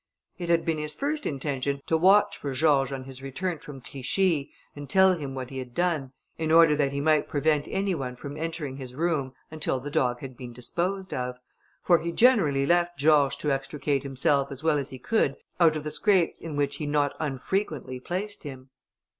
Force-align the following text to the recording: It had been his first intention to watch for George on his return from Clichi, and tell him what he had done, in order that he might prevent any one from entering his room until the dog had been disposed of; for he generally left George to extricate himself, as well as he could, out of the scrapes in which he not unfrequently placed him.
It 0.39 0.49
had 0.49 0.65
been 0.65 0.79
his 0.79 0.95
first 0.95 1.27
intention 1.27 1.79
to 1.85 1.95
watch 1.95 2.35
for 2.35 2.53
George 2.53 2.91
on 2.91 3.03
his 3.03 3.21
return 3.21 3.59
from 3.59 3.81
Clichi, 3.81 4.49
and 4.75 4.89
tell 4.89 5.15
him 5.15 5.35
what 5.35 5.51
he 5.51 5.59
had 5.59 5.75
done, 5.75 6.11
in 6.39 6.51
order 6.51 6.75
that 6.75 6.91
he 6.91 6.99
might 6.99 7.27
prevent 7.29 7.67
any 7.69 7.93
one 7.93 8.15
from 8.15 8.35
entering 8.35 8.77
his 8.77 8.95
room 8.95 9.35
until 9.51 9.79
the 9.79 9.91
dog 9.91 10.21
had 10.21 10.35
been 10.35 10.53
disposed 10.53 11.13
of; 11.13 11.37
for 11.83 11.99
he 11.99 12.11
generally 12.11 12.65
left 12.65 12.97
George 12.97 13.37
to 13.37 13.51
extricate 13.51 14.01
himself, 14.01 14.51
as 14.51 14.63
well 14.63 14.79
as 14.79 14.89
he 14.89 14.97
could, 14.97 15.35
out 15.59 15.75
of 15.75 15.83
the 15.83 15.91
scrapes 15.91 16.41
in 16.41 16.55
which 16.55 16.77
he 16.77 16.87
not 16.87 17.13
unfrequently 17.19 17.99
placed 17.99 18.41
him. 18.41 18.71